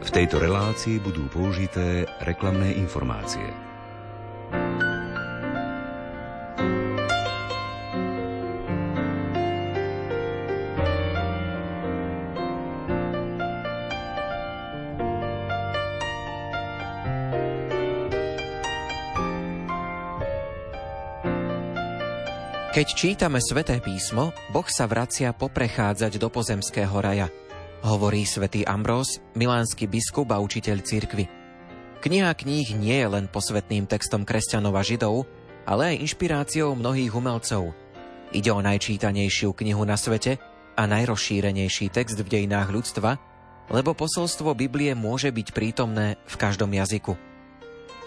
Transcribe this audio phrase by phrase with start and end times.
[0.00, 3.44] V tejto relácii budú použité reklamné informácie.
[22.70, 27.28] Keď čítame sväté písmo, Boh sa vracia poprechádzať do pozemského raja,
[27.84, 31.24] hovorí svätý Ambrós, milánsky biskup a učiteľ cirkvy.
[32.00, 35.28] Kniha kníh nie je len posvetným textom kresťanov a židov,
[35.68, 37.76] ale aj inšpiráciou mnohých umelcov.
[38.32, 40.40] Ide o najčítanejšiu knihu na svete
[40.78, 43.20] a najrozšírenejší text v dejinách ľudstva,
[43.68, 47.14] lebo posolstvo Biblie môže byť prítomné v každom jazyku.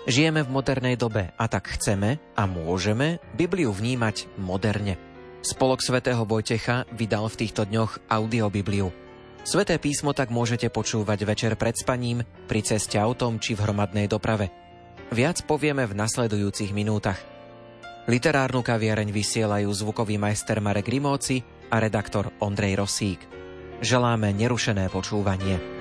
[0.04, 5.00] Žijeme v modernej dobe a tak chceme a môžeme Bibliu vnímať moderne.
[5.44, 9.03] Spolok svätého Vojtecha vydal v týchto dňoch audiobibliu.
[9.44, 14.48] Sveté písmo tak môžete počúvať večer pred spaním, pri ceste autom či v hromadnej doprave.
[15.12, 17.20] Viac povieme v nasledujúcich minútach.
[18.08, 23.20] Literárnu kaviareň vysielajú zvukový majster Marek Rimóci a redaktor Ondrej Rosík.
[23.84, 25.73] Želáme nerušené počúvanie.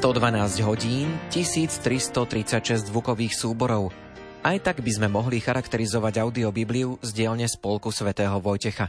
[0.00, 3.92] 112 hodín, 1336 zvukových súborov.
[4.40, 8.88] Aj tak by sme mohli charakterizovať audiobibliu z dielne Spolku svätého Vojtecha.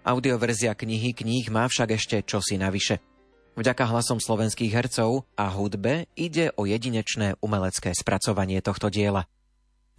[0.00, 3.04] Audioverzia knihy kníh má však ešte čosi navyše.
[3.52, 9.28] Vďaka hlasom slovenských hercov a hudbe ide o jedinečné umelecké spracovanie tohto diela.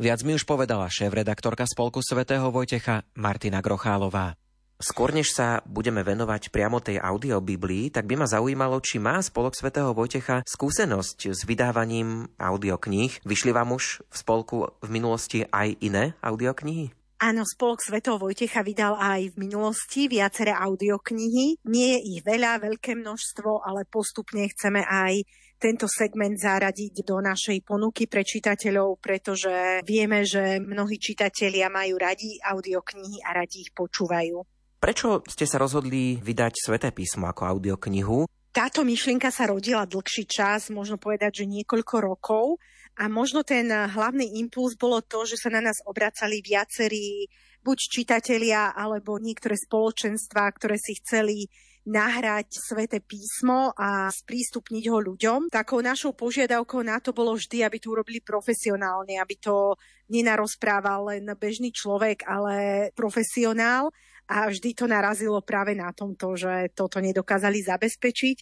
[0.01, 4.33] Viac mi už povedala šéf-redaktorka Spolku svätého Vojtecha Martina Grochálová.
[4.77, 9.57] Skôr než sa budeme venovať priamo tej audiobiblii, tak by ma zaujímalo, či má Spolok
[9.57, 13.25] svätého Vojtecha skúsenosť s vydávaním audiokníh.
[13.25, 16.93] Vyšli vám už v spolku v minulosti aj iné audioknihy?
[17.17, 21.65] Áno, Spolok svätého Vojtecha vydal aj v minulosti viaceré audioknihy.
[21.65, 25.25] Nie je ich veľa, veľké množstvo, ale postupne chceme aj
[25.57, 32.37] tento segment zaradiť do našej ponuky pre čitateľov, pretože vieme, že mnohí čitatelia majú radi
[32.37, 34.56] audioknihy a radi ich počúvajú.
[34.77, 38.29] Prečo ste sa rozhodli vydať Sveté písmo ako audioknihu?
[38.53, 42.61] Táto myšlienka sa rodila dlhší čas, možno povedať, že niekoľko rokov.
[42.97, 47.29] A možno ten hlavný impuls bolo to, že sa na nás obracali viacerí
[47.65, 51.49] buď čitatelia, alebo niektoré spoločenstva, ktoré si chceli
[51.87, 55.47] nahrať sväté písmo a sprístupniť ho ľuďom.
[55.49, 59.73] Takou našou požiadavkou na to bolo vždy, aby to urobili profesionálne, aby to
[60.11, 63.89] nenarozprával len bežný človek, ale profesionál
[64.27, 68.37] a vždy to narazilo práve na tomto, že toto nedokázali zabezpečiť.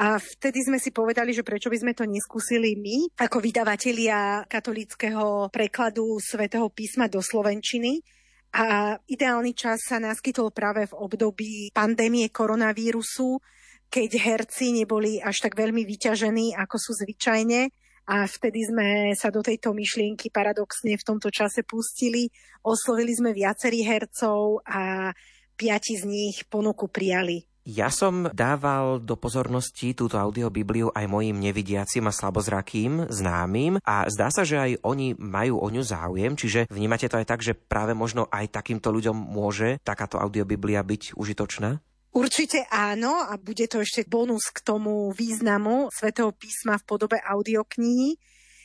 [0.00, 5.48] A vtedy sme si povedali, že prečo by sme to neskúsili my, ako vydavatelia katolického
[5.48, 8.04] prekladu svätého písma do Slovenčiny.
[8.52, 13.40] A ideálny čas sa naskytol práve v období pandémie koronavírusu,
[13.88, 17.72] keď herci neboli až tak veľmi vyťažení, ako sú zvyčajne
[18.10, 22.26] a vtedy sme sa do tejto myšlienky paradoxne v tomto čase pustili.
[22.66, 25.14] Oslovili sme viacerých hercov a
[25.54, 27.46] piati z nich ponuku prijali.
[27.70, 34.32] Ja som dával do pozornosti túto audiobibliu aj mojim nevidiacim a slabozrakým známym a zdá
[34.32, 37.92] sa, že aj oni majú o ňu záujem, čiže vnímate to aj tak, že práve
[37.92, 41.84] možno aj takýmto ľuďom môže takáto audiobiblia byť užitočná?
[42.10, 48.18] Určite áno a bude to ešte bonus k tomu významu svätého písma v podobe audioknihy.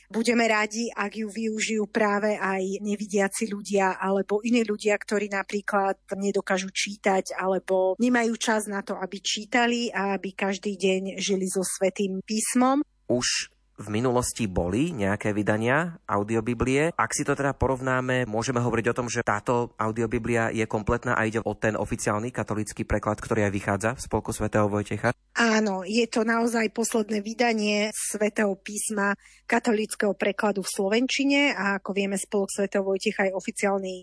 [0.06, 6.70] Budeme radi, ak ju využijú práve aj nevidiaci ľudia alebo iní ľudia, ktorí napríklad nedokážu
[6.70, 12.22] čítať alebo nemajú čas na to, aby čítali a aby každý deň žili so svetým
[12.22, 12.86] písmom.
[13.10, 16.96] Už v minulosti boli nejaké vydania audiobiblie.
[16.96, 21.28] Ak si to teda porovnáme, môžeme hovoriť o tom, že táto audiobiblia je kompletná a
[21.28, 25.12] ide o ten oficiálny katolický preklad, ktorý aj vychádza v spolku svätého Vojtecha.
[25.36, 29.12] Áno, je to naozaj posledné vydanie svätého písma
[29.44, 33.94] katolického prekladu v Slovenčine a ako vieme, spolok svätého Vojtecha je oficiálny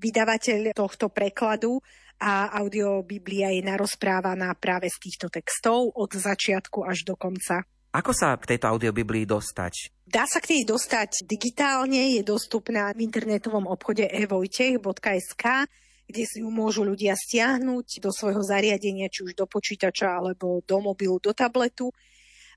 [0.00, 1.76] vydavateľ tohto prekladu
[2.18, 7.62] a audiobiblia je narozprávaná práve z týchto textov od začiatku až do konca.
[7.88, 10.04] Ako sa k tejto audiobiblii dostať?
[10.04, 15.44] Dá sa k nej dostať digitálne, je dostupná v internetovom obchode evojtech.sk,
[16.08, 20.76] kde si ju môžu ľudia stiahnuť do svojho zariadenia, či už do počítača alebo do
[20.80, 21.92] mobilu, do tabletu.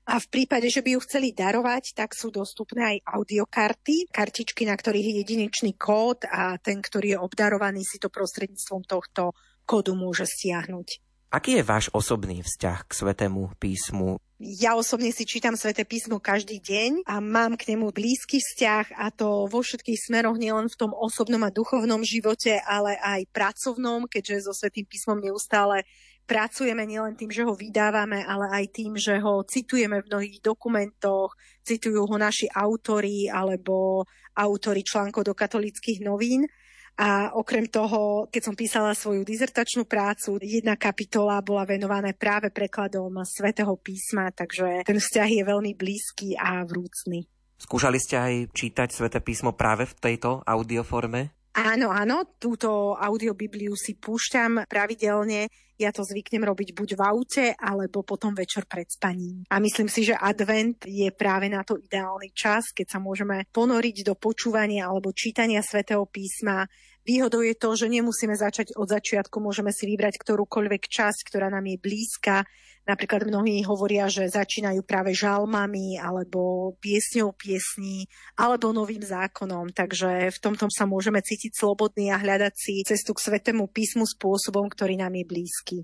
[0.08, 4.74] A v prípade, že by ju chceli darovať, tak sú dostupné aj audiokarty, kartičky, na
[4.74, 9.30] ktorých je jedinečný kód a ten, ktorý je obdarovaný, si to prostredníctvom tohto
[9.62, 11.11] kódu môže stiahnuť.
[11.32, 14.20] Aký je váš osobný vzťah k Svetému písmu?
[14.36, 19.08] Ja osobne si čítam Sveté písmo každý deň a mám k nemu blízky vzťah a
[19.08, 24.44] to vo všetkých smeroch, nielen v tom osobnom a duchovnom živote, ale aj pracovnom, keďže
[24.44, 25.88] so Svetým písmom neustále
[26.28, 31.32] pracujeme nielen tým, že ho vydávame, ale aj tým, že ho citujeme v mnohých dokumentoch,
[31.64, 34.04] citujú ho naši autory alebo
[34.36, 36.44] autory článkov do katolických novín.
[36.92, 43.16] A okrem toho, keď som písala svoju dizertačnú prácu, jedna kapitola bola venovaná práve prekladom
[43.24, 47.24] svätého písma, takže ten vzťah je veľmi blízky a vrúcný.
[47.56, 51.41] Skúšali ste aj čítať sväté písmo práve v tejto audioforme?
[51.52, 55.52] Áno, áno, túto audiobibliu si púšťam pravidelne.
[55.76, 59.44] Ja to zvyknem robiť buď v aute, alebo potom večer pred spaním.
[59.52, 64.00] A myslím si, že advent je práve na to ideálny čas, keď sa môžeme ponoriť
[64.00, 66.64] do počúvania alebo čítania svätého písma,
[67.02, 71.66] Výhodou je to, že nemusíme začať od začiatku, môžeme si vybrať ktorúkoľvek časť, ktorá nám
[71.66, 72.46] je blízka.
[72.82, 78.06] Napríklad mnohí hovoria, že začínajú práve žalmami alebo piesňou piesní
[78.38, 79.74] alebo novým zákonom.
[79.74, 84.66] Takže v tomto sa môžeme cítiť slobodní a hľadať si cestu k svetému písmu spôsobom,
[84.70, 85.78] ktorý nám je blízky.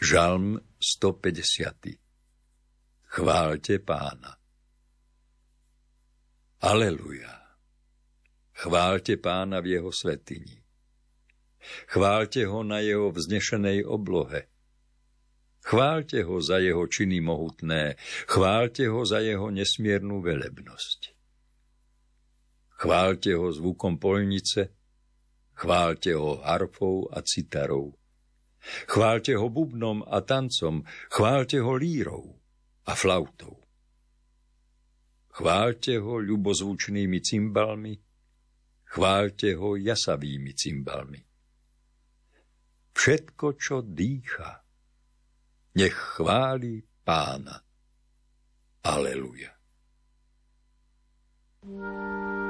[0.00, 1.76] Žalm 150.
[3.04, 4.32] Chválte pána.
[6.64, 7.60] Aleluja.
[8.56, 10.64] Chválte pána v jeho svetini.
[11.84, 14.48] Chválte ho na jeho vznešenej oblohe.
[15.68, 21.12] Chválte ho za jeho činy mohutné, chválte ho za jeho nesmiernu velebnosť.
[22.80, 24.72] Chválte ho zvukom polnice,
[25.52, 27.99] chválte ho harfou a citarou.
[28.60, 32.36] Chválte ho bubnom a tancom, chválte ho lírou
[32.86, 33.56] a flautou.
[35.30, 37.94] Chválte ho ľubozvučnými cymbalmi,
[38.84, 41.20] chválte ho jasavými cymbalmi.
[42.92, 44.60] Všetko, čo dýcha,
[45.80, 47.56] nech chváli pána.
[48.84, 49.56] Aleluja.
[51.60, 52.49] thank you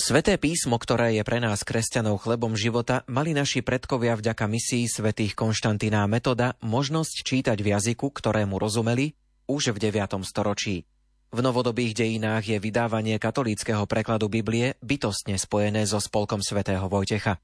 [0.00, 5.36] Sveté písmo, ktoré je pre nás kresťanov chlebom života, mali naši predkovia vďaka misii svätých
[5.36, 9.12] Konštantína Metoda možnosť čítať v jazyku, ktorému rozumeli,
[9.44, 10.24] už v 9.
[10.24, 10.88] storočí.
[11.28, 17.36] V novodobých dejinách je vydávanie katolíckého prekladu Biblie bytostne spojené so spolkom svätého Vojtecha.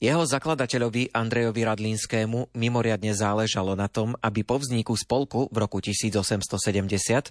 [0.00, 6.56] Jeho zakladateľovi Andrejovi Radlinskému mimoriadne záležalo na tom, aby po vzniku spolku v roku 1870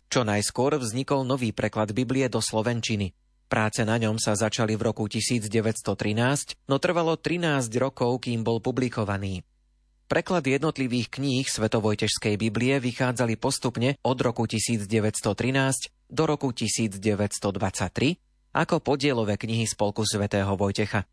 [0.06, 3.10] čo najskôr vznikol nový preklad Biblie do slovenčiny–
[3.48, 5.88] Práce na ňom sa začali v roku 1913,
[6.68, 9.48] no trvalo 13 rokov, kým bol publikovaný.
[10.12, 15.32] Preklad jednotlivých kníh Svetovojtežskej Biblie vychádzali postupne od roku 1913
[16.12, 17.40] do roku 1923
[18.52, 21.08] ako podielové knihy Spolku svätého Vojtecha.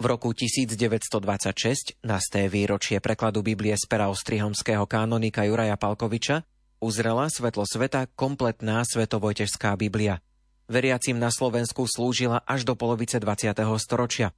[0.00, 6.40] V roku 1926, na sté výročie prekladu Biblie z pera ostrihomského kanonika Juraja Palkoviča,
[6.80, 10.24] uzrela svetlo sveta kompletná Svetovojtežská Biblia–
[10.70, 13.58] veriacim na Slovensku slúžila až do polovice 20.
[13.82, 14.30] storočia.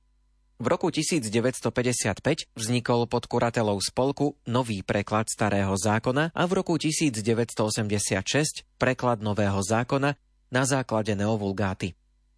[0.56, 8.64] V roku 1955 vznikol pod kuratelou spolku nový preklad Starého zákona a v roku 1986
[8.80, 10.16] preklad Nového zákona
[10.48, 11.92] na základe neovulgáty.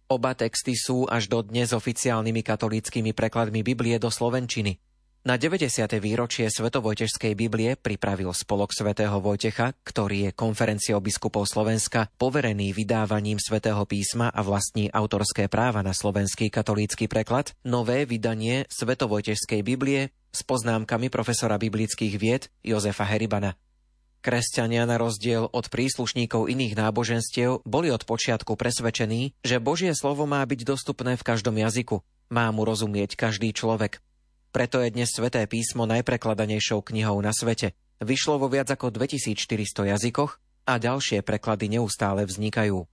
[0.05, 4.77] Oba texty sú až do dnes oficiálnymi katolíckými prekladmi Biblie do slovenčiny.
[5.25, 5.89] Na 90.
[6.05, 13.81] výročie Svetovojtežskej Biblie pripravil spolok svätého Vojtecha, ktorý je konferenciou biskupov Slovenska poverený vydávaním svätého
[13.89, 21.09] písma a vlastní autorské práva na slovenský katolícky preklad, nové vydanie Svetovojtežskej Biblie s poznámkami
[21.09, 23.57] profesora biblických vied Jozefa Heribana.
[24.21, 30.45] Kresťania na rozdiel od príslušníkov iných náboženstiev boli od počiatku presvedčení, že Božie slovo má
[30.45, 34.05] byť dostupné v každom jazyku, má mu rozumieť každý človek.
[34.55, 37.75] Preto je dnes Sveté písmo najprekladanejšou knihou na svete.
[37.99, 42.87] Vyšlo vo viac ako 2400 jazykoch a ďalšie preklady neustále vznikajú.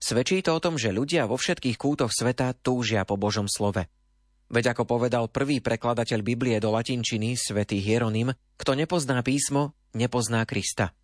[0.00, 3.84] Svedčí to o tom, že ľudia vo všetkých kútoch sveta túžia po Božom slove.
[4.48, 10.96] Veď ako povedal prvý prekladateľ Biblie do latinčiny, svätý Hieronym, kto nepozná písmo, nepozná Krista.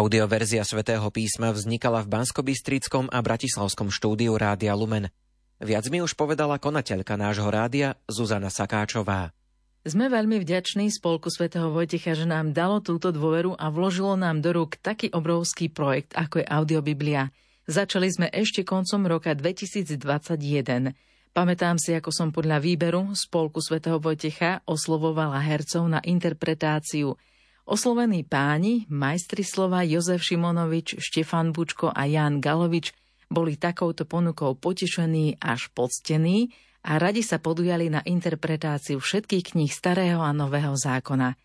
[0.00, 5.12] Audioverzia svätého písma vznikala v Banskobystrickom a Bratislavskom štúdiu Rádia Lumen.
[5.60, 9.36] Viac mi už povedala konateľka nášho rádia Zuzana Sakáčová.
[9.84, 14.56] Sme veľmi vďační spolku svätého Vojtecha, že nám dalo túto dôveru a vložilo nám do
[14.56, 17.28] rúk taký obrovský projekt, ako je Audiobiblia.
[17.68, 20.96] Začali sme ešte koncom roka 2021.
[21.36, 27.12] Pamätám si, ako som podľa výberu spolku svätého Vojtecha oslovovala hercov na interpretáciu–
[27.70, 32.90] Oslovení páni, majstri slova Jozef Šimonovič, Štefan Bučko a Jan Galovič
[33.30, 36.50] boli takouto ponukou potešení až poctení
[36.82, 41.38] a radi sa podujali na interpretáciu všetkých kníh Starého a Nového zákona.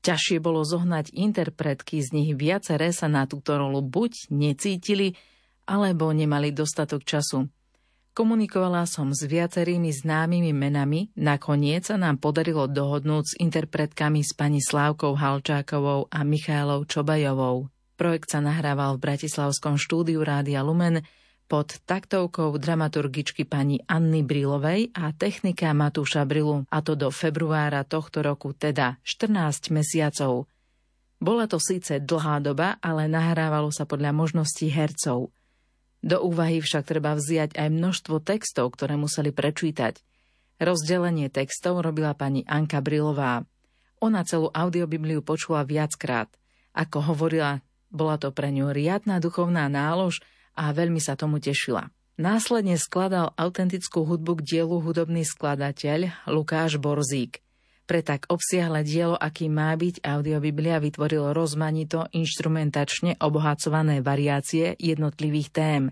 [0.00, 5.12] Ťažšie bolo zohnať interpretky, z nich viaceré sa na túto rolu buď necítili,
[5.68, 7.52] alebo nemali dostatok času.
[8.16, 14.64] Komunikovala som s viacerými známymi menami, nakoniec sa nám podarilo dohodnúť s interpretkami s pani
[14.64, 17.68] Slávkou Halčákovou a Michálou Čobajovou.
[18.00, 21.04] Projekt sa nahrával v Bratislavskom štúdiu Rádia Lumen
[21.44, 28.24] pod taktovkou dramaturgičky pani Anny Brilovej a technika Matúša Brilu, a to do februára tohto
[28.24, 30.48] roku, teda 14 mesiacov.
[31.20, 35.28] Bola to síce dlhá doba, ale nahrávalo sa podľa možností hercov–
[36.04, 40.00] do úvahy však treba vziať aj množstvo textov, ktoré museli prečítať.
[40.56, 43.44] Rozdelenie textov robila pani Anka Brilová.
[44.00, 46.28] Ona celú audiobibliu počula viackrát.
[46.76, 50.20] Ako hovorila, bola to pre ňu riadna duchovná nálož
[50.56, 51.88] a veľmi sa tomu tešila.
[52.16, 57.44] Následne skladal autentickú hudbu k dielu hudobný skladateľ Lukáš Borzík.
[57.86, 65.82] Pre tak obsiahle dielo, aký má byť, audiobiblia vytvorilo rozmanito inštrumentačne obohacované variácie jednotlivých tém.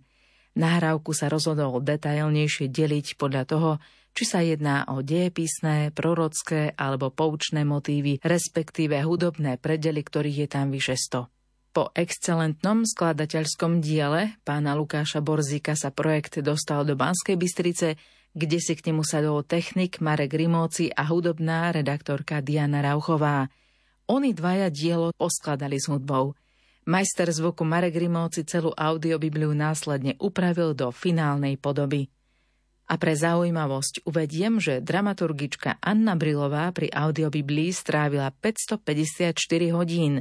[0.58, 3.70] Nahrávku sa rozhodol detailnejšie deliť podľa toho,
[4.14, 10.70] či sa jedná o diepisné, prorocké alebo poučné motívy, respektíve hudobné predely, ktorých je tam
[10.70, 11.30] vyše 100.
[11.74, 17.98] Po excelentnom skladateľskom diele pána Lukáša Borzíka sa projekt dostal do Banskej Bystrice,
[18.34, 23.46] kde si k nemu sadol technik Marek Rimóci a hudobná redaktorka Diana Rauchová.
[24.10, 26.34] Oni dvaja dielo poskladali s hudbou.
[26.84, 32.10] Majster zvuku Marek Rimóci celú audiobibliu následne upravil do finálnej podoby.
[32.84, 39.32] A pre zaujímavosť uvediem, že dramaturgička Anna Brilová pri audiobiblii strávila 554
[39.72, 40.20] hodín,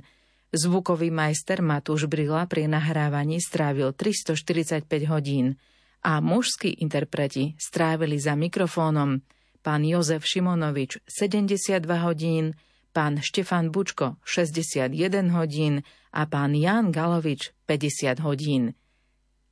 [0.56, 5.48] zvukový majster Matúš Brila pri nahrávaní strávil 345 hodín–
[6.04, 9.24] a mužskí interpreti strávili za mikrofónom
[9.64, 12.60] pán Jozef Šimonovič 72 hodín,
[12.92, 18.76] pán Štefan Bučko 61 hodín a pán Jan Galovič 50 hodín.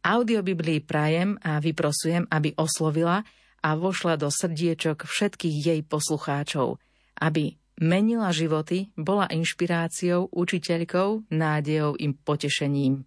[0.03, 3.24] Audiobiblii prajem a vyprosujem, aby oslovila
[3.63, 6.81] a vošla do srdiečok všetkých jej poslucháčov,
[7.22, 13.05] aby menila životy, bola inšpiráciou, učiteľkou, nádejou im potešením.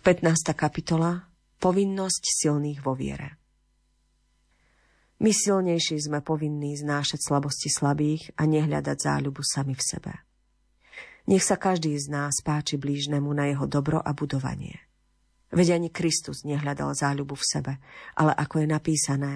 [0.00, 0.56] 15.
[0.56, 1.28] kapitola
[1.60, 3.36] Povinnosť silných vo viere
[5.20, 10.12] My silnejší sme povinní znášať slabosti slabých a nehľadať záľubu sami v sebe.
[11.28, 14.80] Nech sa každý z nás páči blížnemu na jeho dobro a budovanie.
[15.52, 17.72] Veď ani Kristus nehľadal záľubu v sebe,
[18.16, 19.34] ale ako je napísané,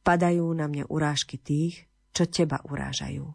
[0.00, 1.84] padajú na mne urážky tých,
[2.16, 3.28] čo teba urážajú.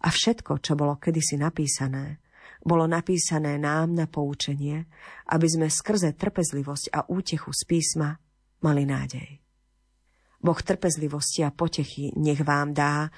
[0.00, 2.16] A všetko, čo bolo kedysi napísané,
[2.60, 4.84] bolo napísané nám na poučenie,
[5.32, 8.20] aby sme skrze trpezlivosť a útechu z písma
[8.60, 9.40] mali nádej.
[10.40, 13.12] Boh trpezlivosti a potechy nech vám dá,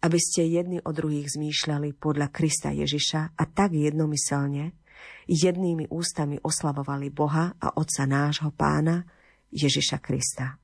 [0.00, 4.72] aby ste jedni o druhých zmýšľali podľa Krista Ježiša a tak jednomyselne,
[5.28, 9.04] jednými ústami oslavovali Boha a Otca nášho Pána
[9.52, 10.56] Ježiša Krista.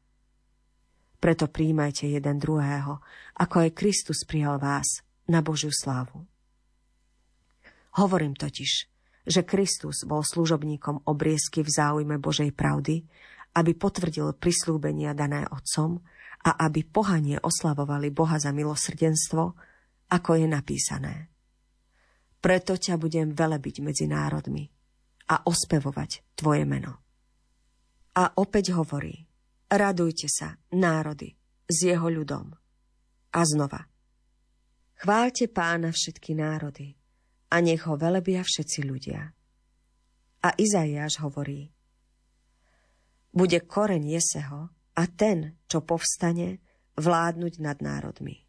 [1.16, 3.00] Preto príjmajte jeden druhého,
[3.40, 6.28] ako aj Kristus prijal vás na Božiu slávu.
[7.97, 8.73] Hovorím totiž,
[9.26, 13.03] že Kristus bol služobníkom obriezky v záujme Božej pravdy,
[13.57, 16.05] aby potvrdil prislúbenia dané Otcom
[16.45, 19.43] a aby pohanie oslavovali Boha za milosrdenstvo,
[20.12, 21.15] ako je napísané.
[22.38, 24.69] Preto ťa budem velebiť medzi národmi
[25.33, 27.03] a ospevovať tvoje meno.
[28.15, 29.26] A opäť hovorí,
[29.67, 31.35] radujte sa, národy,
[31.67, 32.55] s jeho ľudom.
[33.35, 33.88] A znova,
[35.00, 36.95] chváľte pána všetky národy,
[37.50, 39.33] a nech ho velebia všetci ľudia.
[40.43, 41.71] A Izaiáš hovorí,
[43.37, 46.62] bude koreň Jeseho a ten, čo povstane,
[46.97, 48.41] vládnuť nad národmi.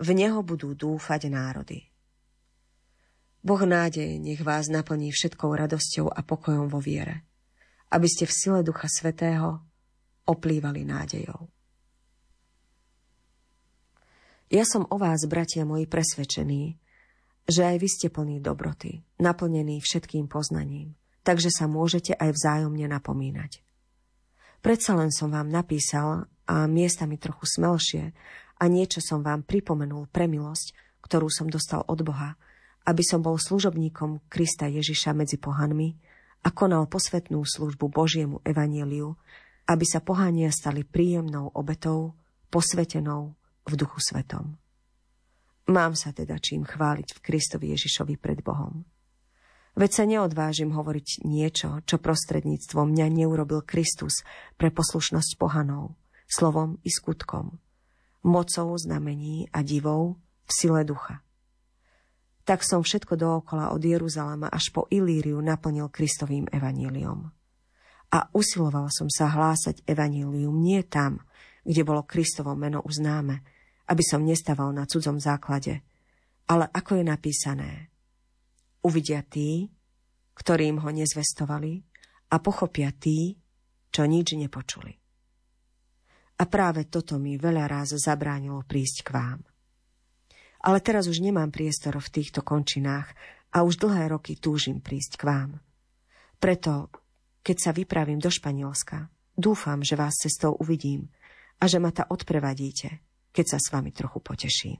[0.00, 1.92] V neho budú dúfať národy.
[3.44, 7.24] Boh nádeje nech vás naplní všetkou radosťou a pokojom vo viere,
[7.92, 9.60] aby ste v sile Ducha Svetého
[10.24, 11.48] oplývali nádejou.
[14.50, 16.80] Ja som o vás, bratia moji, presvedčený,
[17.50, 20.94] že aj vy ste plní dobroty, naplnení všetkým poznaním,
[21.26, 23.60] takže sa môžete aj vzájomne napomínať.
[24.62, 28.04] Predsa len som vám napísal a miestami trochu smelšie
[28.60, 32.38] a niečo som vám pripomenul pre milosť, ktorú som dostal od Boha,
[32.86, 35.96] aby som bol služobníkom Krista Ježiša medzi pohanmi
[36.44, 39.16] a konal posvetnú službu Božiemu evanieliu,
[39.68, 42.16] aby sa pohania stali príjemnou obetou,
[42.48, 43.36] posvetenou
[43.68, 44.56] v duchu svetom.
[45.70, 48.82] Mám sa teda čím chváliť v Kristovi Ježišovi pred Bohom.
[49.78, 54.26] Veď sa neodvážim hovoriť niečo, čo prostredníctvom mňa neurobil Kristus
[54.58, 55.94] pre poslušnosť pohanov,
[56.26, 57.62] slovom i skutkom,
[58.26, 61.22] mocou znamení a divou v sile ducha.
[62.42, 67.30] Tak som všetko dookola od Jeruzalema až po Ilíriu naplnil Kristovým evaníliom.
[68.10, 71.22] A usiloval som sa hlásať evanílium nie tam,
[71.62, 73.59] kde bolo Kristovo meno uznáme,
[73.90, 75.82] aby som nestával na cudzom základe,
[76.46, 77.72] ale ako je napísané–
[78.80, 79.68] Uvidia tí,
[80.32, 81.84] ktorým ho nezvestovali
[82.32, 83.36] a pochopia tí,
[83.92, 84.96] čo nič nepočuli.
[86.40, 89.40] A práve toto mi veľa ráz zabránilo prísť k vám.
[90.64, 93.12] Ale teraz už nemám priestor v týchto končinách
[93.52, 95.50] a už dlhé roky túžim prísť k vám.
[96.40, 96.88] Preto,
[97.44, 101.12] keď sa vypravím do Španielska, dúfam, že vás cestou uvidím
[101.60, 104.78] a že ma ta odprevadíte, keď sa s vami trochu poteším.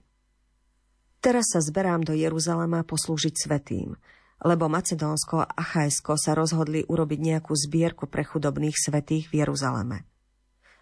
[1.20, 3.92] Teraz sa zberám do Jeruzalema poslúžiť svetým,
[4.40, 10.08] lebo Macedónsko a Achajsko sa rozhodli urobiť nejakú zbierku pre chudobných svetých v Jeruzaleme.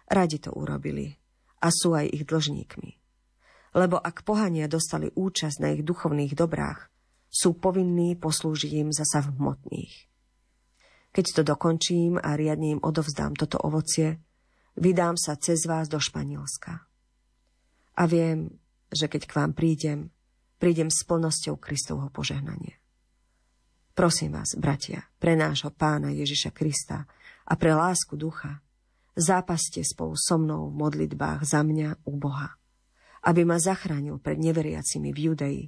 [0.07, 1.11] Radi to urobili
[1.59, 2.91] a sú aj ich dlžníkmi.
[3.75, 6.89] Lebo ak pohania dostali účasť na ich duchovných dobrách,
[7.29, 9.93] sú povinní poslúžiť im zasa v hmotných.
[11.13, 14.17] Keď to dokončím a riadne im odovzdám toto ovocie,
[14.73, 16.88] vydám sa cez vás do Španielska.
[17.99, 18.47] A viem,
[18.87, 20.07] že keď k vám prídem,
[20.55, 22.79] prídem s plnosťou Kristovho požehnania.
[23.91, 27.03] Prosím vás, bratia, pre nášho pána Ježiša Krista
[27.43, 28.63] a pre lásku ducha,
[29.19, 32.55] zápaste spolu so mnou v modlitbách za mňa u Boha,
[33.27, 35.59] aby ma zachránil pred neveriacimi v Judei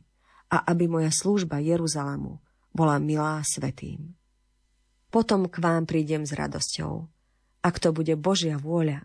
[0.47, 2.39] a aby moja služba Jeruzalemu
[2.71, 4.15] bola milá svetým.
[5.11, 7.11] Potom k vám prídem s radosťou,
[7.67, 9.03] ak to bude Božia vôľa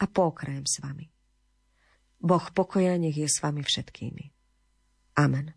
[0.00, 1.13] a pokrajem s vami.
[2.24, 4.32] Boh pokoja nech je s vami všetkými.
[5.20, 5.52] Amen.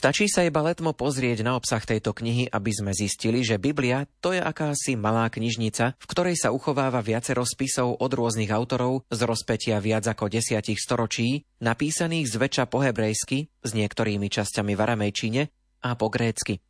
[0.00, 4.32] Stačí sa iba letmo pozrieť na obsah tejto knihy, aby sme zistili, že Biblia to
[4.32, 9.76] je akási malá knižnica, v ktorej sa uchováva viacero spisov od rôznych autorov z rozpetia
[9.76, 15.42] viac ako desiatich storočí, napísaných zväčša po hebrejsky, s niektorými časťami v aramejčine
[15.84, 16.64] a po grécky.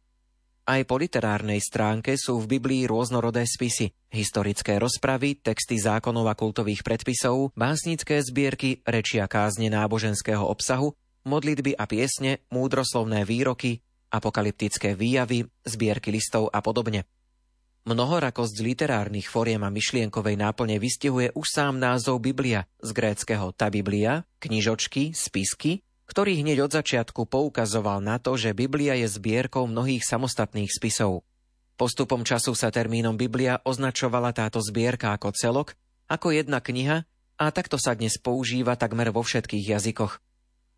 [0.67, 6.83] Aj po literárnej stránke sú v Biblii rôznorodé spisy, historické rozpravy, texty zákonov a kultových
[6.83, 13.81] predpisov, básnické zbierky, rečia kázne náboženského obsahu, modlitby a piesne, múdroslovné výroky,
[14.11, 17.07] apokalyptické výjavy, zbierky listov a podobne.
[17.89, 24.29] Mnohorakosť literárnych foriem a myšlienkovej náplne vystihuje už sám názov Biblia z gréckého ta Biblia,
[24.39, 25.81] knižočky, spisky
[26.11, 31.23] ktorý hneď od začiatku poukazoval na to, že Biblia je zbierkou mnohých samostatných spisov.
[31.79, 35.79] Postupom času sa termínom Biblia označovala táto zbierka ako celok,
[36.11, 37.07] ako jedna kniha
[37.39, 40.19] a takto sa dnes používa takmer vo všetkých jazykoch.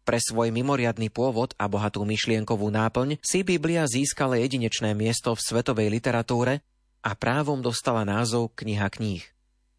[0.03, 5.95] Pre svoj mimoriadný pôvod a bohatú myšlienkovú náplň si Biblia získala jedinečné miesto v svetovej
[5.95, 6.59] literatúre
[7.07, 9.23] a právom dostala názov Kniha kníh.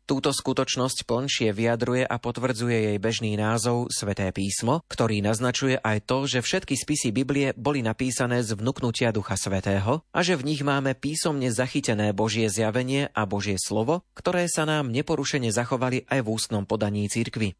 [0.03, 6.27] Túto skutočnosť plnšie vyjadruje a potvrdzuje jej bežný názov Sveté písmo, ktorý naznačuje aj to,
[6.27, 10.91] že všetky spisy Biblie boli napísané z vnuknutia Ducha Svetého a že v nich máme
[10.91, 16.67] písomne zachytené Božie zjavenie a Božie slovo, ktoré sa nám neporušene zachovali aj v ústnom
[16.67, 17.55] podaní cirkvi.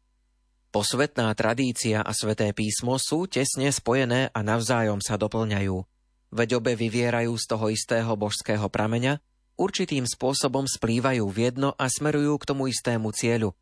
[0.74, 5.86] Posvetná tradícia a sveté písmo sú tesne spojené a navzájom sa doplňajú.
[6.34, 9.22] Veď obe vyvierajú z toho istého božského prameňa
[9.54, 13.54] určitým spôsobom splývajú v jedno a smerujú k tomu istému cieľu.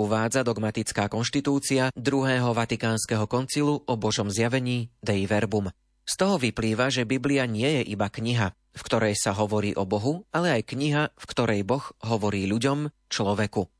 [0.00, 5.68] Uvádza dogmatická konštitúcia druhého Vatikánskeho koncilu o Božom zjavení Dei Verbum.
[6.08, 10.24] Z toho vyplýva, že Biblia nie je iba kniha, v ktorej sa hovorí o Bohu,
[10.32, 13.75] ale aj kniha, v ktorej Boh hovorí ľuďom, človeku.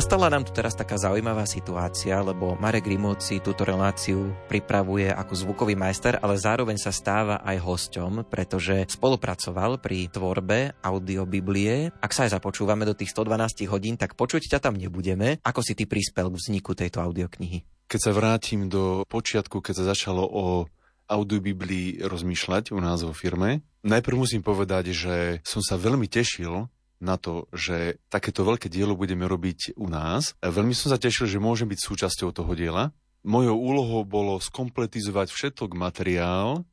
[0.00, 5.76] Nastala nám tu teraz taká zaujímavá situácia, lebo Marek Rimóci túto reláciu pripravuje ako zvukový
[5.76, 11.92] majster, ale zároveň sa stáva aj hosťom, pretože spolupracoval pri tvorbe audiobiblie.
[12.00, 15.36] Ak sa aj započúvame do tých 112 hodín, tak počuť ťa tam nebudeme.
[15.44, 17.60] Ako si ty prispel k vzniku tejto audioknihy?
[17.84, 20.64] Keď sa vrátim do počiatku, keď sa začalo o
[21.12, 27.16] audiobiblii rozmýšľať u nás vo firme, najprv musím povedať, že som sa veľmi tešil na
[27.16, 30.36] to, že takéto veľké dielo budeme robiť u nás.
[30.44, 32.92] Veľmi som sa tešil, že môžem byť súčasťou toho diela.
[33.24, 36.64] Mojou úlohou bolo skompletizovať všetok materiál,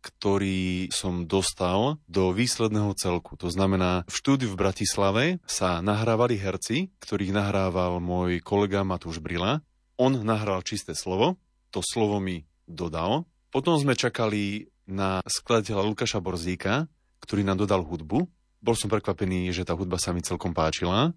[0.00, 3.36] ktorý som dostal do výsledného celku.
[3.36, 9.60] To znamená, v štúdiu v Bratislave sa nahrávali herci, ktorých nahrával môj kolega Matúš Brila.
[10.00, 11.36] On nahral čisté slovo,
[11.68, 13.28] to slovo mi dodal.
[13.52, 16.88] Potom sme čakali na skladateľa Lukáša Borzíka,
[17.20, 18.24] ktorý nám dodal hudbu.
[18.60, 21.16] Bol som prekvapený, že tá hudba sa mi celkom páčila.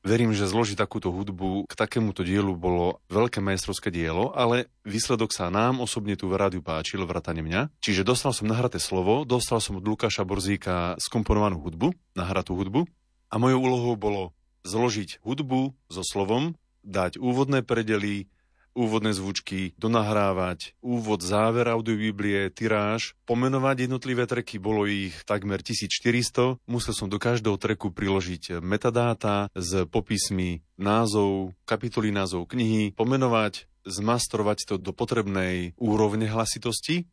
[0.00, 5.52] Verím, že zložiť takúto hudbu k takémuto dielu bolo veľké majstrovské dielo, ale výsledok sa
[5.52, 7.84] nám osobne tu v rádiu páčil, vrátane mňa.
[7.84, 12.88] Čiže dostal som nahraté slovo, dostal som od Lukáša Borzíka skomponovanú hudbu, nahratú hudbu
[13.28, 14.32] a mojou úlohou bolo
[14.64, 18.32] zložiť hudbu so slovom, dať úvodné predely,
[18.80, 26.56] úvodné zvučky, donahrávať, úvod, záver audiobiblie, tiráž, pomenovať jednotlivé treky, bolo ich takmer 1400.
[26.64, 34.58] Musel som do každého treku priložiť metadáta s popismi názov, kapitoly názov knihy, pomenovať, zmastrovať
[34.64, 37.04] to do potrebnej úrovne hlasitosti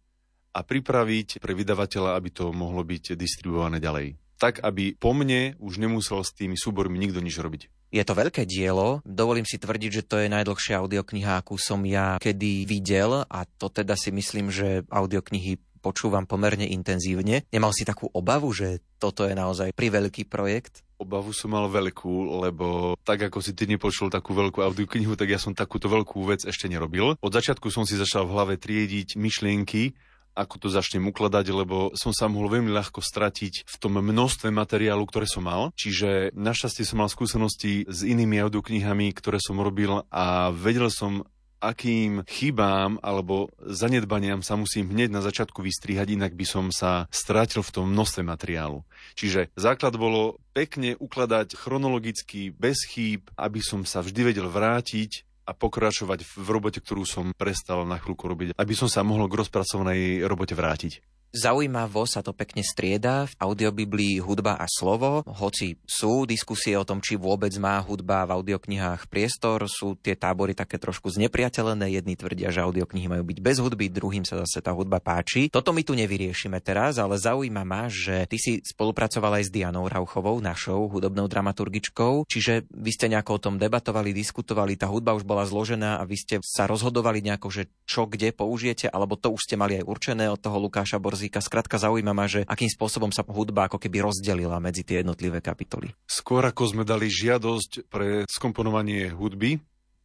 [0.55, 5.81] a pripraviť pre vydavateľa, aby to mohlo byť distribuované ďalej tak aby po mne už
[5.81, 7.73] nemusel s tými súbormi nikto nič robiť.
[7.87, 12.19] Je to veľké dielo, dovolím si tvrdiť, že to je najdlhšia audiokniha, akú som ja
[12.19, 17.47] kedy videl a to teda si myslím, že audioknihy počúvam pomerne intenzívne.
[17.47, 20.83] Nemal si takú obavu, že toto je naozaj priveľký projekt?
[20.97, 25.39] Obavu som mal veľkú, lebo tak ako si ty nepočul takú veľkú audioknihu, tak ja
[25.39, 27.15] som takúto veľkú vec ešte nerobil.
[27.21, 29.95] Od začiatku som si začal v hlave triediť myšlienky,
[30.37, 35.01] ako to začnem ukladať, lebo som sa mohol veľmi ľahko stratiť v tom množstve materiálu,
[35.09, 35.73] ktoré som mal.
[35.73, 41.25] Čiže našťastie som mal skúsenosti s inými audioknihami, ktoré som robil a vedel som,
[41.57, 47.65] akým chybám alebo zanedbaniam sa musím hneď na začiatku vystrihať, inak by som sa strátil
[47.65, 48.85] v tom množstve materiálu.
[49.17, 55.51] Čiže základ bolo pekne ukladať chronologicky, bez chýb, aby som sa vždy vedel vrátiť a
[55.55, 60.27] pokračovať v robote, ktorú som prestal na chvíľku robiť, aby som sa mohol k rozpracovanej
[60.27, 61.16] robote vrátiť.
[61.35, 67.03] Zaujímavo sa to pekne strieda v audiobiblii hudba a slovo, hoci sú diskusie o tom,
[67.03, 72.47] či vôbec má hudba v audioknihách priestor, sú tie tábory také trošku znepriateľené, jedni tvrdia,
[72.47, 75.51] že audioknihy majú byť bez hudby, druhým sa zase tá hudba páči.
[75.51, 79.91] Toto my tu nevyriešime teraz, ale zaujíma ma, že ty si spolupracoval aj s Dianou
[79.91, 85.27] Rauchovou, našou hudobnou dramaturgičkou, čiže vy ste nejako o tom debatovali, diskutovali, tá hudba už
[85.27, 89.43] bola zložená a vy ste sa rozhodovali nejako, že čo kde použijete, alebo to už
[89.43, 91.41] ste mali aj určené od toho Lukáša Bor Borzíka.
[91.41, 95.97] Skrátka zaujíma ma, že akým spôsobom sa hudba ako keby rozdelila medzi tie jednotlivé kapitoly.
[96.05, 99.57] Skôr ako sme dali žiadosť pre skomponovanie hudby,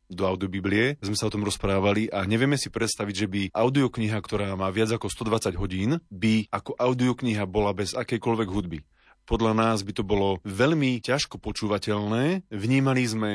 [0.09, 4.53] do audiobiblie, sme sa o tom rozprávali a nevieme si predstaviť, že by audiokniha, ktorá
[4.57, 8.85] má viac ako 120 hodín, by ako audiokniha bola bez akejkoľvek hudby.
[9.25, 12.49] Podľa nás by to bolo veľmi ťažko počúvateľné.
[12.53, 13.31] Vnímali sme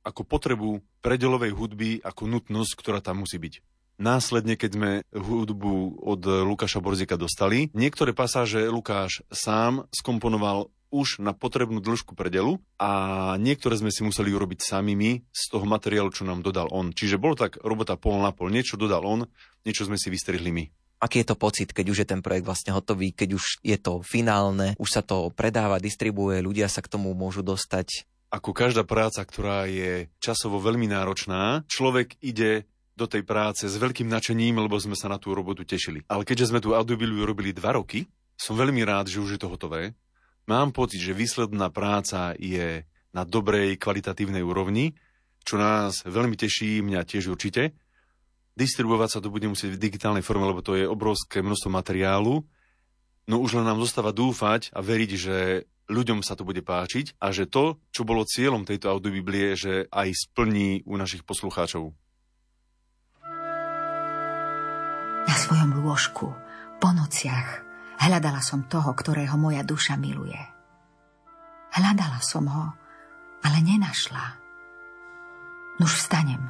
[0.00, 3.73] ako potrebu predelovej hudby, ako nutnosť, ktorá tam musí byť.
[3.94, 11.34] Následne, keď sme hudbu od Lukáša Borzika dostali, niektoré pasáže Lukáš sám skomponoval už na
[11.34, 16.42] potrebnú dĺžku predelu a niektoré sme si museli urobiť samými z toho materiálu, čo nám
[16.42, 16.94] dodal on.
[16.94, 18.50] Čiže bolo tak robota pol na pol.
[18.50, 19.26] Niečo dodal on,
[19.66, 20.64] niečo sme si vystrihli my.
[21.02, 24.00] Aký je to pocit, keď už je ten projekt vlastne hotový, keď už je to
[24.06, 28.06] finálne, už sa to predáva, distribuje, ľudia sa k tomu môžu dostať?
[28.30, 34.06] Ako každá práca, ktorá je časovo veľmi náročná, človek ide do tej práce s veľkým
[34.06, 36.06] nadšením, lebo sme sa na tú robotu tešili.
[36.06, 38.06] Ale keďže sme tú audiobiliu robili dva roky,
[38.38, 39.98] som veľmi rád, že už je to hotové.
[40.46, 44.94] Mám pocit, že výsledná práca je na dobrej kvalitatívnej úrovni,
[45.44, 47.74] čo nás veľmi teší, mňa tiež určite.
[48.54, 52.46] Distribuovať sa to bude musieť v digitálnej forme, lebo to je obrovské množstvo materiálu.
[53.26, 55.36] No už len nám zostáva dúfať a veriť, že
[55.90, 60.08] ľuďom sa to bude páčiť a že to, čo bolo cieľom tejto audiobiblie, že aj
[60.12, 61.92] splní u našich poslucháčov.
[65.44, 66.32] Svojom lôžku,
[66.80, 67.60] po nociach,
[68.00, 70.40] hľadala som toho, ktorého moja duša miluje.
[71.76, 72.72] Hľadala som ho,
[73.44, 74.40] ale nenašla.
[75.84, 76.40] Nuž vstanem,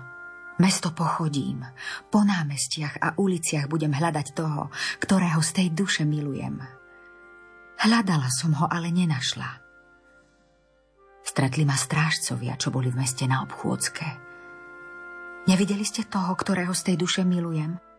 [0.63, 1.67] mesto pochodím,
[2.07, 4.71] po námestiach a uliciach budem hľadať toho,
[5.03, 6.63] ktorého z tej duše milujem.
[7.83, 9.65] Hľadala som ho, ale nenašla.
[11.27, 14.07] Stretli ma strážcovia, čo boli v meste na obchôdzke.
[15.51, 17.94] Nevideli ste toho, ktorého z tej duše milujem?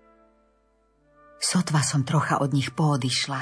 [1.39, 3.41] Sotva som trocha od nich poodišla,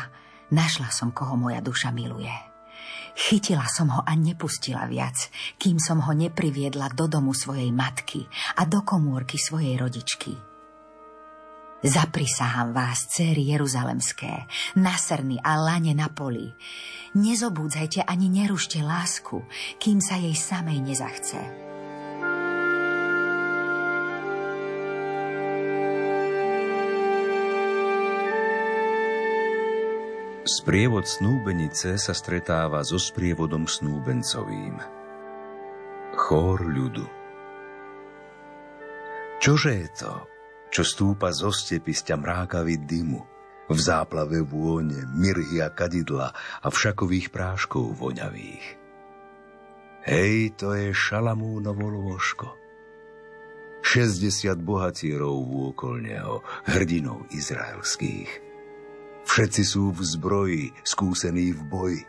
[0.51, 2.33] našla som, koho moja duša miluje.
[3.13, 5.29] Chytila som ho a nepustila viac,
[5.61, 8.25] kým som ho nepriviedla do domu svojej matky
[8.57, 10.33] a do komórky svojej rodičky.
[11.83, 14.47] Zaprisahám vás, céry Jeruzalemské,
[14.79, 16.47] na srny a lane na poli.
[17.13, 19.43] Nezobúdzajte ani nerušte lásku,
[19.83, 21.72] kým sa jej samej nezachce.
[30.53, 34.77] Sprievod snúbenice sa stretáva so sprievodom snúbencovým.
[36.13, 37.01] Chór ľudu
[39.41, 40.13] Čože je to,
[40.69, 43.21] čo stúpa zo stepy z mrákavy dymu,
[43.65, 46.29] v záplave vône, mirhy a kadidla
[46.61, 48.65] a všakových práškov voňavých.
[50.05, 52.53] Hej, to je Šalamúnovo lôžko.
[53.81, 58.52] 60 bohatírov vôkol neho, hrdinov izraelských.
[59.33, 62.01] Všetci sú v zbroji, skúsení v boji.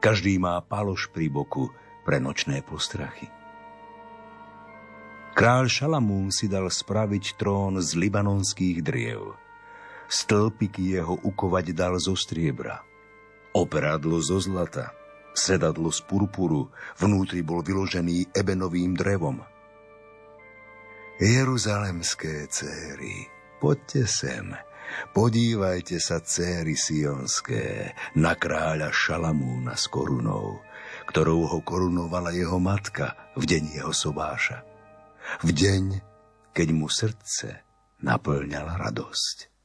[0.00, 1.68] Každý má paloš pri boku
[2.00, 3.28] pre nočné postrachy.
[5.36, 9.36] Kráľ Šalamún si dal spraviť trón z libanonských driev.
[10.08, 12.80] Stĺpiky jeho ukovať dal zo striebra.
[13.52, 14.96] Operadlo zo zlata,
[15.36, 19.44] sedadlo z purpuru, vnútri bol vyložený ebenovým drevom.
[21.20, 23.28] Jeruzalemské céry,
[23.60, 24.56] poďte sem,
[25.12, 30.62] podívajte sa céry sionské na kráľa Šalamúna s korunou,
[31.10, 34.76] ktorou ho korunovala jeho matka v deň jeho sobáša
[35.42, 35.84] v deň,
[36.54, 37.66] keď mu srdce
[38.00, 39.55] naplňala radosť.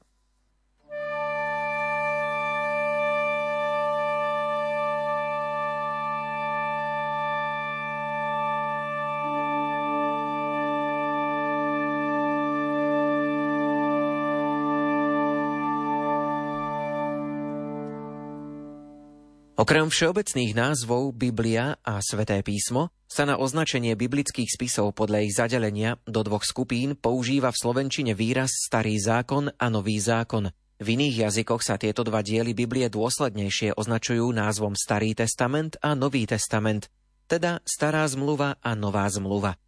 [19.61, 26.01] Okrem všeobecných názvov Biblia a Sveté písmo sa na označenie biblických spisov podľa ich zadelenia
[26.09, 30.49] do dvoch skupín používa v slovenčine výraz Starý zákon a Nový zákon.
[30.81, 36.25] V iných jazykoch sa tieto dva diely Biblie dôslednejšie označujú názvom Starý testament a Nový
[36.25, 36.89] testament,
[37.29, 39.61] teda Stará zmluva a Nová zmluva.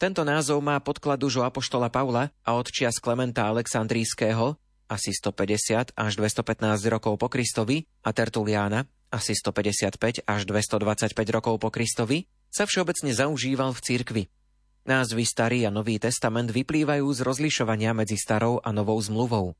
[0.00, 4.56] Tento názov má podklad už Apoštola Pavla a od čias Klementa Aleksandrijského,
[4.88, 11.70] asi 150 až 215 rokov po Kristovi, a Tertuliána, asi 155 až 225 rokov po
[11.70, 14.22] Kristovi, sa všeobecne zaužíval v cirkvi.
[14.84, 19.56] Názvy Starý a Nový testament vyplývajú z rozlišovania medzi starou a novou zmluvou.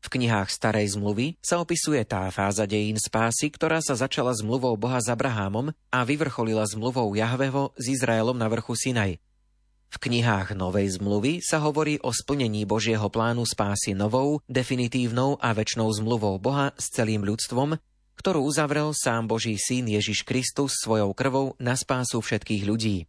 [0.00, 5.00] V knihách Starej zmluvy sa opisuje tá fáza dejín spásy, ktorá sa začala zmluvou Boha
[5.00, 9.20] s Abrahámom a vyvrcholila zmluvou Jahveho s Izraelom na vrchu Sinaj.
[9.90, 15.90] V knihách Novej zmluvy sa hovorí o splnení Božieho plánu spásy novou, definitívnou a väčšnou
[15.90, 17.74] zmluvou Boha s celým ľudstvom,
[18.20, 23.08] ktorú uzavrel sám Boží syn Ježiš Kristus svojou krvou na spásu všetkých ľudí.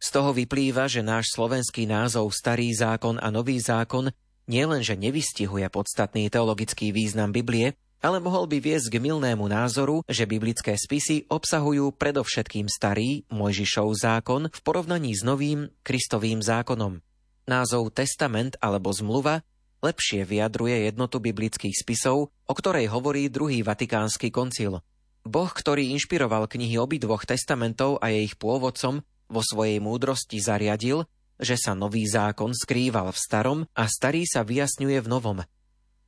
[0.00, 4.08] Z toho vyplýva, že náš slovenský názov Starý zákon a Nový zákon
[4.48, 10.72] nielenže nevystihuje podstatný teologický význam Biblie, ale mohol by viesť k milnému názoru, že biblické
[10.72, 17.04] spisy obsahujú predovšetkým starý Mojžišov zákon v porovnaní s novým Kristovým zákonom.
[17.44, 19.44] Názov testament alebo zmluva
[19.86, 24.82] lepšie vyjadruje jednotu biblických spisov, o ktorej hovorí druhý vatikánsky koncil.
[25.22, 31.02] Boh, ktorý inšpiroval knihy obidvoch testamentov a ich pôvodcom, vo svojej múdrosti zariadil,
[31.36, 35.38] že sa nový zákon skrýval v starom a starý sa vyjasňuje v novom.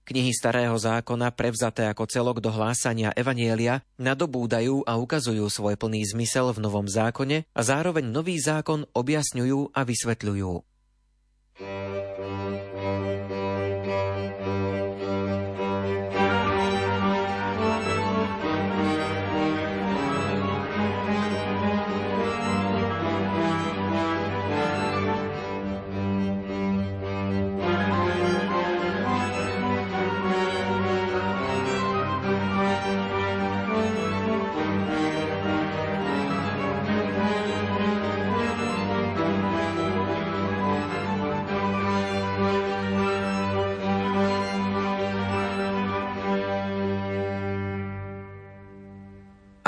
[0.09, 6.49] Knihy starého zákona, prevzaté ako celok do hlásania Evanielia, nadobúdajú a ukazujú svoj plný zmysel
[6.57, 10.78] v novom zákone a zároveň nový zákon objasňujú a vysvetľujú.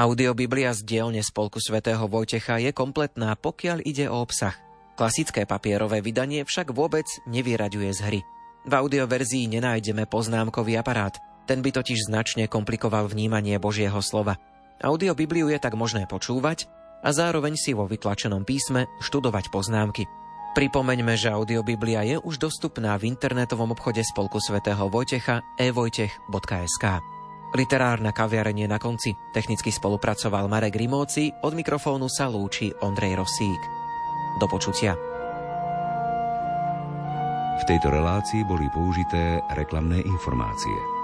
[0.00, 4.56] Audiobiblia z dielne Spolku svätého Vojtecha je kompletná, pokiaľ ide o obsah.
[4.96, 8.20] Klasické papierové vydanie však vôbec nevyraďuje z hry.
[8.64, 14.40] V audioverzii nenájdeme poznámkový aparát, ten by totiž značne komplikoval vnímanie Božieho slova.
[14.80, 16.64] Audiobibliu je tak možné počúvať,
[17.04, 20.08] a zároveň si vo vytlačenom písme študovať poznámky.
[20.56, 27.19] Pripomeňme, že audiobiblia je už dostupná v internetovom obchode Spolku svätého Vojtecha evojtech.sk.
[27.50, 29.10] Literárna kaviarenie na konci.
[29.34, 33.62] Technicky spolupracoval Marek Rimóci, od mikrofónu sa lúči Ondrej Rosík.
[34.38, 34.94] Do počutia.
[37.58, 40.99] V tejto relácii boli použité reklamné informácie.